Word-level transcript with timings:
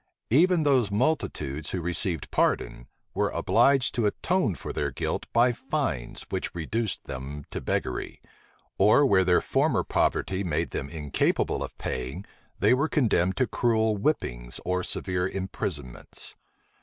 Even 0.31 0.63
those 0.63 0.89
multitudes 0.89 1.69
who 1.69 1.79
received 1.79 2.31
pardon, 2.31 2.87
were 3.13 3.29
obliged 3.29 3.93
to 3.93 4.07
atone 4.07 4.55
for 4.55 4.73
their 4.73 4.89
guilt 4.89 5.27
by 5.31 5.51
fines 5.51 6.25
which 6.31 6.55
reduced 6.55 7.03
them 7.03 7.45
to 7.51 7.61
beggary; 7.61 8.19
or 8.79 9.05
where 9.05 9.23
their 9.23 9.41
former 9.41 9.83
poverty 9.83 10.43
made 10.43 10.71
them 10.71 10.89
incapable 10.89 11.63
of 11.63 11.77
paying, 11.77 12.25
they 12.57 12.73
were 12.73 12.89
condemned 12.89 13.37
to 13.37 13.45
cruel 13.45 13.95
whippings 13.95 14.59
or 14.65 14.81
severe 14.81 15.27
imprisonments. 15.27 16.33